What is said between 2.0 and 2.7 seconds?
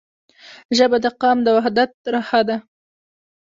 رښه ده.